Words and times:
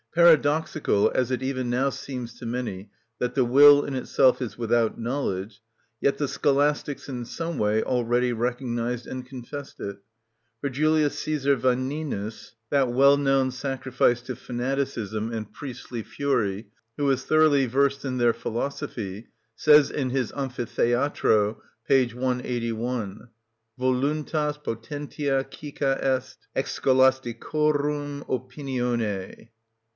Paradoxical 0.15 1.09
as 1.15 1.31
it 1.31 1.41
even 1.43 1.69
now 1.69 1.89
seems 1.89 2.33
to 2.37 2.45
many 2.45 2.89
that 3.19 3.33
the 3.35 3.45
will 3.45 3.85
in 3.85 3.95
itself 3.95 4.41
is 4.41 4.57
without 4.57 4.99
knowledge, 4.99 5.61
yet 6.01 6.17
the 6.17 6.27
scholastics 6.27 7.07
in 7.07 7.23
some 7.23 7.57
way 7.59 7.81
already 7.83 8.33
recognised 8.33 9.05
and 9.07 9.25
confessed 9.27 9.79
it; 9.79 9.97
for 10.59 10.69
Jul. 10.69 10.95
Cæs. 11.07 11.43
Vaninus 11.55 12.53
(that 12.71 12.87
well‐ 12.87 13.17
known 13.17 13.51
sacrifice 13.51 14.21
to 14.23 14.35
fanaticism 14.35 15.31
and 15.31 15.53
priestly 15.53 16.01
fury), 16.03 16.67
who 16.97 17.05
was 17.05 17.23
thoroughly 17.23 17.65
versed 17.67 18.03
in 18.03 18.17
their 18.17 18.33
philosophy, 18.33 19.27
says 19.55 19.91
in 19.91 20.09
his 20.09 20.33
"Amphitheatro," 20.33 21.57
p. 21.87 22.07
181: 22.07 23.29
"Voluntas 23.77 24.57
potentia 24.57 25.45
cœca 25.49 25.97
est, 26.03 26.39
ex 26.55 26.77
scholasticorum 26.79 28.25
opinione." 28.27 29.49